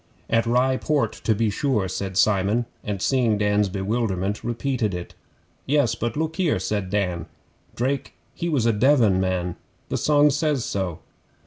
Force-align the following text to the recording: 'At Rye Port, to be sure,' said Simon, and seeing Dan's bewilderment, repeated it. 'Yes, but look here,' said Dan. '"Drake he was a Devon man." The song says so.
'At 0.31 0.47
Rye 0.47 0.77
Port, 0.77 1.11
to 1.25 1.35
be 1.35 1.51
sure,' 1.51 1.87
said 1.87 2.17
Simon, 2.17 2.65
and 2.83 2.99
seeing 2.99 3.37
Dan's 3.37 3.69
bewilderment, 3.69 4.43
repeated 4.43 4.95
it. 4.95 5.13
'Yes, 5.67 5.93
but 5.93 6.17
look 6.17 6.37
here,' 6.37 6.57
said 6.57 6.89
Dan. 6.89 7.27
'"Drake 7.75 8.15
he 8.33 8.49
was 8.49 8.65
a 8.65 8.73
Devon 8.73 9.19
man." 9.19 9.57
The 9.89 9.97
song 9.97 10.31
says 10.31 10.65
so. 10.65 11.01